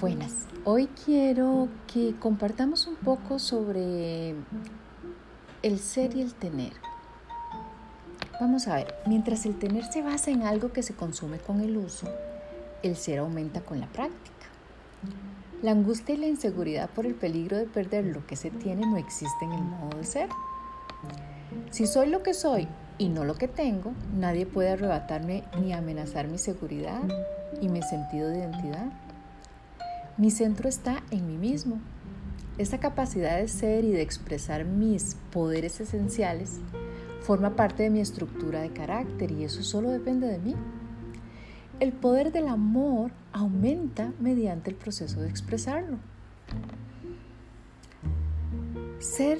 Buenas, 0.00 0.46
hoy 0.64 0.88
quiero 1.04 1.66
que 1.92 2.14
compartamos 2.20 2.86
un 2.86 2.94
poco 2.94 3.40
sobre 3.40 4.36
el 5.62 5.78
ser 5.80 6.16
y 6.16 6.20
el 6.20 6.34
tener. 6.34 6.72
Vamos 8.40 8.68
a 8.68 8.76
ver, 8.76 8.94
mientras 9.06 9.44
el 9.44 9.58
tener 9.58 9.82
se 9.90 10.02
basa 10.02 10.30
en 10.30 10.44
algo 10.44 10.72
que 10.72 10.84
se 10.84 10.94
consume 10.94 11.38
con 11.38 11.60
el 11.62 11.76
uso, 11.76 12.06
el 12.84 12.94
ser 12.94 13.18
aumenta 13.18 13.62
con 13.62 13.80
la 13.80 13.88
práctica. 13.88 14.46
La 15.62 15.72
angustia 15.72 16.14
y 16.14 16.18
la 16.18 16.28
inseguridad 16.28 16.88
por 16.90 17.04
el 17.04 17.16
peligro 17.16 17.56
de 17.56 17.66
perder 17.66 18.04
lo 18.04 18.24
que 18.24 18.36
se 18.36 18.50
tiene 18.50 18.86
no 18.86 18.98
existe 18.98 19.44
en 19.46 19.52
el 19.52 19.64
modo 19.64 19.98
de 19.98 20.04
ser. 20.04 20.28
Si 21.70 21.88
soy 21.88 22.08
lo 22.08 22.22
que 22.22 22.34
soy 22.34 22.68
y 22.98 23.08
no 23.08 23.24
lo 23.24 23.34
que 23.34 23.48
tengo, 23.48 23.94
nadie 24.14 24.46
puede 24.46 24.70
arrebatarme 24.70 25.42
ni 25.60 25.72
amenazar 25.72 26.28
mi 26.28 26.38
seguridad 26.38 27.02
y 27.60 27.68
mi 27.68 27.82
sentido 27.82 28.28
de 28.28 28.38
identidad. 28.38 28.92
Mi 30.18 30.32
centro 30.32 30.68
está 30.68 31.04
en 31.12 31.28
mí 31.28 31.38
mismo. 31.38 31.78
Esta 32.58 32.80
capacidad 32.80 33.38
de 33.38 33.46
ser 33.46 33.84
y 33.84 33.92
de 33.92 34.02
expresar 34.02 34.64
mis 34.64 35.16
poderes 35.30 35.80
esenciales 35.80 36.58
forma 37.20 37.54
parte 37.54 37.84
de 37.84 37.90
mi 37.90 38.00
estructura 38.00 38.60
de 38.60 38.70
carácter 38.70 39.30
y 39.30 39.44
eso 39.44 39.62
solo 39.62 39.90
depende 39.90 40.26
de 40.26 40.40
mí. 40.40 40.56
El 41.78 41.92
poder 41.92 42.32
del 42.32 42.48
amor 42.48 43.12
aumenta 43.32 44.12
mediante 44.18 44.70
el 44.70 44.76
proceso 44.76 45.20
de 45.20 45.28
expresarlo. 45.28 45.98
Ser 48.98 49.38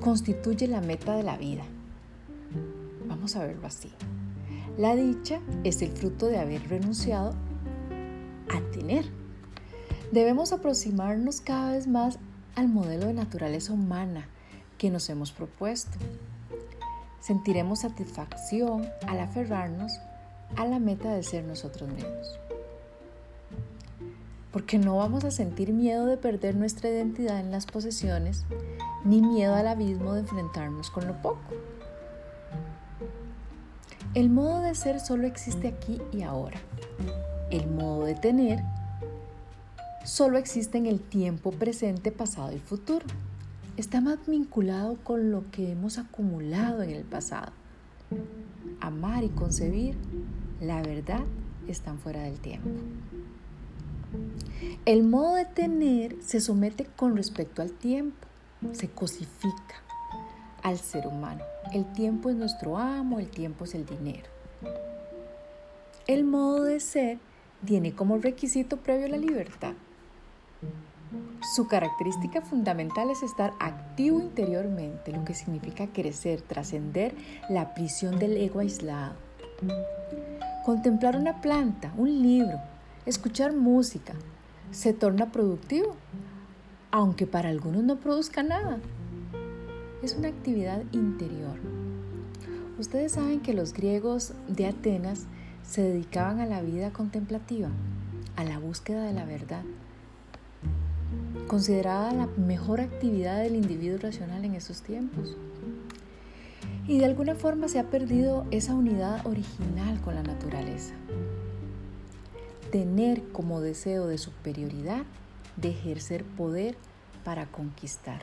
constituye 0.00 0.66
la 0.66 0.80
meta 0.80 1.14
de 1.14 1.24
la 1.24 1.36
vida. 1.36 1.64
Vamos 3.06 3.36
a 3.36 3.44
verlo 3.44 3.66
así. 3.66 3.90
La 4.78 4.96
dicha 4.96 5.40
es 5.62 5.82
el 5.82 5.90
fruto 5.90 6.26
de 6.26 6.38
haber 6.38 6.66
renunciado 6.70 7.34
a 8.48 8.60
tener. 8.72 9.15
Debemos 10.12 10.52
aproximarnos 10.52 11.40
cada 11.40 11.72
vez 11.72 11.88
más 11.88 12.18
al 12.54 12.68
modelo 12.68 13.06
de 13.06 13.14
naturaleza 13.14 13.72
humana 13.72 14.28
que 14.78 14.90
nos 14.90 15.10
hemos 15.10 15.32
propuesto. 15.32 15.98
Sentiremos 17.20 17.80
satisfacción 17.80 18.88
al 19.08 19.18
aferrarnos 19.18 19.98
a 20.54 20.64
la 20.64 20.78
meta 20.78 21.12
de 21.12 21.24
ser 21.24 21.44
nosotros 21.44 21.90
mismos. 21.90 22.38
Porque 24.52 24.78
no 24.78 24.96
vamos 24.96 25.24
a 25.24 25.32
sentir 25.32 25.72
miedo 25.72 26.06
de 26.06 26.16
perder 26.16 26.54
nuestra 26.54 26.88
identidad 26.88 27.40
en 27.40 27.50
las 27.50 27.66
posesiones, 27.66 28.44
ni 29.04 29.20
miedo 29.20 29.54
al 29.54 29.66
abismo 29.66 30.14
de 30.14 30.20
enfrentarnos 30.20 30.88
con 30.90 31.08
lo 31.08 31.20
poco. 31.20 31.40
El 34.14 34.30
modo 34.30 34.60
de 34.60 34.74
ser 34.76 35.00
solo 35.00 35.26
existe 35.26 35.68
aquí 35.68 36.00
y 36.12 36.22
ahora. 36.22 36.58
El 37.50 37.68
modo 37.68 38.04
de 38.04 38.14
tener 38.14 38.62
solo 40.06 40.38
existe 40.38 40.78
en 40.78 40.86
el 40.86 41.00
tiempo 41.00 41.50
presente, 41.50 42.12
pasado 42.12 42.52
y 42.54 42.60
futuro. 42.60 43.04
Está 43.76 44.00
más 44.00 44.18
vinculado 44.26 44.96
con 45.02 45.30
lo 45.30 45.50
que 45.50 45.72
hemos 45.72 45.98
acumulado 45.98 46.82
en 46.82 46.90
el 46.90 47.04
pasado. 47.04 47.52
Amar 48.80 49.24
y 49.24 49.28
concebir 49.28 49.96
la 50.60 50.80
verdad 50.80 51.24
están 51.68 51.98
fuera 51.98 52.22
del 52.22 52.38
tiempo. 52.38 52.68
El 54.84 55.02
modo 55.02 55.34
de 55.34 55.44
tener 55.44 56.16
se 56.22 56.40
somete 56.40 56.86
con 56.96 57.16
respecto 57.16 57.60
al 57.60 57.72
tiempo, 57.72 58.26
se 58.72 58.88
cosifica 58.88 59.82
al 60.62 60.78
ser 60.78 61.06
humano. 61.06 61.42
El 61.72 61.84
tiempo 61.92 62.30
es 62.30 62.36
nuestro 62.36 62.78
amo, 62.78 63.18
el 63.18 63.28
tiempo 63.28 63.64
es 63.64 63.74
el 63.74 63.84
dinero. 63.84 64.28
El 66.06 66.24
modo 66.24 66.62
de 66.62 66.78
ser 66.78 67.18
tiene 67.64 67.92
como 67.92 68.18
requisito 68.18 68.76
previo 68.76 69.08
la 69.08 69.16
libertad. 69.16 69.74
Su 71.54 71.68
característica 71.68 72.42
fundamental 72.42 73.10
es 73.10 73.22
estar 73.22 73.52
activo 73.60 74.20
interiormente, 74.20 75.12
lo 75.12 75.24
que 75.24 75.34
significa 75.34 75.86
crecer, 75.86 76.42
trascender 76.42 77.14
la 77.48 77.72
prisión 77.74 78.18
del 78.18 78.36
ego 78.36 78.60
aislado. 78.60 79.14
Contemplar 80.64 81.16
una 81.16 81.40
planta, 81.40 81.92
un 81.96 82.22
libro, 82.22 82.58
escuchar 83.06 83.52
música, 83.52 84.14
se 84.72 84.92
torna 84.92 85.30
productivo, 85.30 85.94
aunque 86.90 87.26
para 87.26 87.48
algunos 87.48 87.84
no 87.84 87.96
produzca 87.96 88.42
nada. 88.42 88.78
Es 90.02 90.16
una 90.16 90.28
actividad 90.28 90.82
interior. 90.90 91.58
Ustedes 92.78 93.12
saben 93.12 93.40
que 93.40 93.54
los 93.54 93.72
griegos 93.72 94.32
de 94.48 94.66
Atenas 94.66 95.26
se 95.62 95.82
dedicaban 95.82 96.40
a 96.40 96.46
la 96.46 96.60
vida 96.60 96.92
contemplativa, 96.92 97.68
a 98.34 98.44
la 98.44 98.58
búsqueda 98.58 99.04
de 99.04 99.12
la 99.12 99.24
verdad 99.24 99.62
considerada 101.46 102.12
la 102.12 102.26
mejor 102.36 102.80
actividad 102.80 103.42
del 103.42 103.54
individuo 103.54 103.98
racional 103.98 104.44
en 104.44 104.54
esos 104.54 104.82
tiempos. 104.82 105.36
Y 106.86 106.98
de 106.98 107.04
alguna 107.04 107.34
forma 107.34 107.68
se 107.68 107.78
ha 107.78 107.84
perdido 107.84 108.46
esa 108.50 108.74
unidad 108.74 109.26
original 109.26 110.00
con 110.00 110.14
la 110.14 110.22
naturaleza. 110.22 110.94
Tener 112.70 113.22
como 113.32 113.60
deseo 113.60 114.06
de 114.06 114.18
superioridad, 114.18 115.02
de 115.56 115.70
ejercer 115.70 116.24
poder 116.24 116.76
para 117.24 117.46
conquistar. 117.46 118.22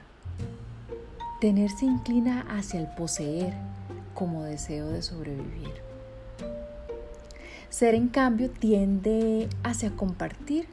Tener 1.41 1.71
se 1.71 1.85
inclina 1.85 2.45
hacia 2.49 2.79
el 2.79 2.87
poseer 2.87 3.53
como 4.13 4.43
deseo 4.43 4.87
de 4.87 5.01
sobrevivir. 5.01 5.73
Ser 7.69 7.95
en 7.95 8.07
cambio 8.07 8.49
tiende 8.49 9.49
hacia 9.63 9.91
compartir 9.91 10.67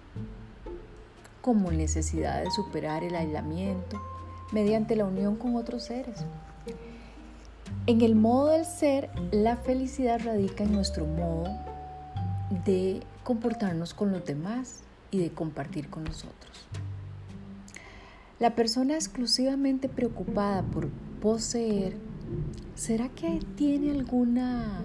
como 1.41 1.71
necesidad 1.71 2.43
de 2.43 2.51
superar 2.51 3.05
el 3.05 3.15
aislamiento 3.15 4.01
mediante 4.53 4.97
la 4.97 5.05
unión 5.05 5.37
con 5.37 5.57
otros 5.57 5.85
seres. 5.85 6.25
En 7.87 8.03
el 8.03 8.15
modo 8.15 8.49
del 8.49 8.65
ser, 8.65 9.11
la 9.33 9.57
felicidad 9.57 10.21
radica 10.25 10.65
en 10.65 10.73
nuestro 10.73 11.07
modo 11.07 11.49
de 12.65 13.01
comportarnos 13.25 13.95
con 13.95 14.13
los 14.13 14.25
demás 14.25 14.81
y 15.11 15.19
de 15.19 15.31
compartir 15.31 15.89
con 15.89 16.05
nosotros. 16.05 16.67
La 18.39 18.55
persona 18.55 18.95
exclusivamente 18.95 19.89
preocupada 19.89 20.63
por 20.63 20.89
poseer, 21.21 21.97
¿será 22.75 23.09
que 23.11 23.41
tiene 23.57 23.91
alguna 23.91 24.83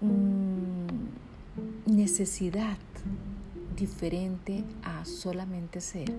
mm, 0.00 0.88
necesidad 1.86 2.76
diferente 3.78 4.64
a 4.82 5.04
solamente 5.04 5.80
ser. 5.80 6.12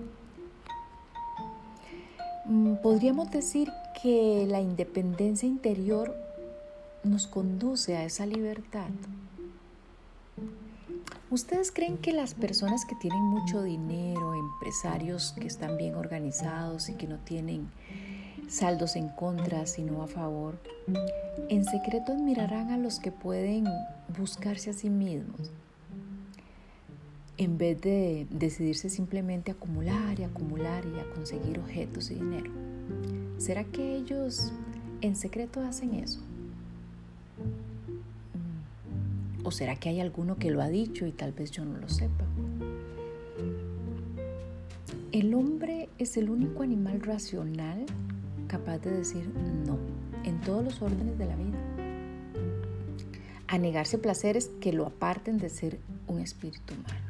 Mm, 2.46 2.76
podríamos 2.82 3.30
decir 3.30 3.70
que 4.02 4.46
la 4.48 4.60
independencia 4.60 5.46
interior 5.46 6.16
nos 7.04 7.26
conduce 7.26 7.96
a 7.96 8.04
esa 8.04 8.26
libertad. 8.26 8.88
¿Ustedes 11.30 11.70
creen 11.70 11.98
que 11.98 12.12
las 12.12 12.34
personas 12.34 12.84
que 12.84 12.96
tienen 12.96 13.22
mucho 13.22 13.62
dinero, 13.62 14.34
empresarios 14.34 15.32
que 15.38 15.46
están 15.46 15.76
bien 15.76 15.94
organizados 15.94 16.88
y 16.88 16.94
que 16.94 17.06
no 17.06 17.18
tienen 17.18 17.70
saldos 18.48 18.96
en 18.96 19.08
contra 19.10 19.66
sino 19.66 20.02
a 20.02 20.08
favor, 20.08 20.58
en 21.48 21.64
secreto 21.64 22.12
admirarán 22.12 22.72
a 22.72 22.78
los 22.78 22.98
que 22.98 23.12
pueden 23.12 23.64
buscarse 24.18 24.70
a 24.70 24.72
sí 24.72 24.90
mismos? 24.90 25.52
En 27.40 27.56
vez 27.56 27.80
de 27.80 28.26
decidirse 28.28 28.90
simplemente 28.90 29.50
a 29.50 29.54
acumular 29.54 30.20
y 30.20 30.24
acumular 30.24 30.84
y 30.84 31.00
a 31.00 31.08
conseguir 31.14 31.58
objetos 31.58 32.10
y 32.10 32.16
dinero. 32.16 32.50
¿Será 33.38 33.64
que 33.64 33.96
ellos 33.96 34.52
en 35.00 35.16
secreto 35.16 35.62
hacen 35.62 35.94
eso? 35.94 36.20
Mm. 39.40 39.46
¿O 39.46 39.50
será 39.50 39.74
que 39.76 39.88
hay 39.88 40.00
alguno 40.00 40.36
que 40.36 40.50
lo 40.50 40.60
ha 40.60 40.68
dicho 40.68 41.06
y 41.06 41.12
tal 41.12 41.32
vez 41.32 41.50
yo 41.50 41.64
no 41.64 41.78
lo 41.78 41.88
sepa? 41.88 42.26
El 45.10 45.32
hombre 45.32 45.88
es 45.96 46.18
el 46.18 46.28
único 46.28 46.62
animal 46.62 47.00
racional 47.00 47.86
capaz 48.48 48.80
de 48.80 48.90
decir 48.90 49.26
no 49.66 49.78
en 50.24 50.42
todos 50.42 50.62
los 50.62 50.82
órdenes 50.82 51.16
de 51.16 51.24
la 51.24 51.36
vida. 51.36 51.58
A 53.46 53.56
negarse 53.56 53.96
placeres 53.96 54.50
que 54.60 54.74
lo 54.74 54.84
aparten 54.84 55.38
de 55.38 55.48
ser 55.48 55.78
un 56.06 56.20
espíritu 56.20 56.74
humano. 56.74 57.09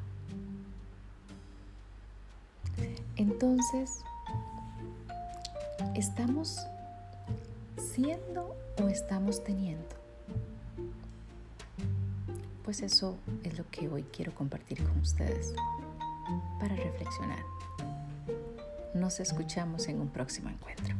Entonces, 3.16 4.02
¿estamos 5.94 6.58
siendo 7.76 8.56
o 8.82 8.88
estamos 8.88 9.42
teniendo? 9.44 9.88
Pues 12.64 12.82
eso 12.82 13.16
es 13.42 13.58
lo 13.58 13.68
que 13.70 13.88
hoy 13.88 14.04
quiero 14.04 14.34
compartir 14.34 14.82
con 14.84 14.98
ustedes 15.00 15.54
para 16.60 16.76
reflexionar. 16.76 17.42
Nos 18.94 19.20
escuchamos 19.20 19.88
en 19.88 20.00
un 20.00 20.08
próximo 20.08 20.50
encuentro. 20.50 20.94